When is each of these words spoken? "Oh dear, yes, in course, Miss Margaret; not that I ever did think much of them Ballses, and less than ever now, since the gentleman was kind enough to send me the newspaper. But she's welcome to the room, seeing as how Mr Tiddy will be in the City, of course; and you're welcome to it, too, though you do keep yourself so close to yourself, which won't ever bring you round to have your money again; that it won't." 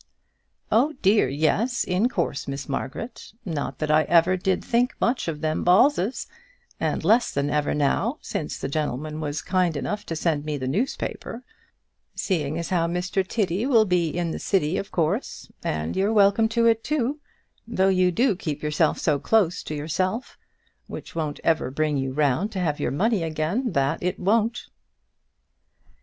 "Oh 0.71 0.93
dear, 1.03 1.29
yes, 1.29 1.83
in 1.83 2.09
course, 2.09 2.47
Miss 2.47 2.67
Margaret; 2.67 3.33
not 3.45 3.77
that 3.77 3.91
I 3.91 4.05
ever 4.05 4.35
did 4.35 4.65
think 4.65 4.95
much 4.99 5.27
of 5.27 5.41
them 5.41 5.63
Ballses, 5.63 6.25
and 6.79 7.03
less 7.03 7.31
than 7.31 7.51
ever 7.51 7.75
now, 7.75 8.17
since 8.19 8.57
the 8.57 8.67
gentleman 8.67 9.19
was 9.21 9.43
kind 9.43 9.77
enough 9.77 10.03
to 10.07 10.15
send 10.15 10.43
me 10.43 10.57
the 10.57 10.67
newspaper. 10.67 11.43
But 11.43 11.43
she's 11.43 11.51
welcome 11.51 11.83
to 11.83 11.83
the 11.83 11.99
room, 11.99 12.11
seeing 12.15 12.57
as 12.61 12.69
how 12.69 12.87
Mr 12.87 13.27
Tiddy 13.27 13.65
will 13.67 13.85
be 13.85 14.09
in 14.09 14.31
the 14.31 14.39
City, 14.39 14.79
of 14.79 14.89
course; 14.89 15.51
and 15.63 15.95
you're 15.95 16.11
welcome 16.11 16.49
to 16.49 16.65
it, 16.65 16.83
too, 16.83 17.19
though 17.67 17.89
you 17.89 18.11
do 18.11 18.35
keep 18.35 18.63
yourself 18.63 18.97
so 18.97 19.19
close 19.19 19.61
to 19.61 19.75
yourself, 19.75 20.35
which 20.87 21.13
won't 21.13 21.39
ever 21.43 21.69
bring 21.69 21.97
you 21.97 22.11
round 22.11 22.51
to 22.53 22.59
have 22.59 22.79
your 22.79 22.89
money 22.89 23.21
again; 23.21 23.73
that 23.73 24.01
it 24.01 24.19
won't." 24.19 24.65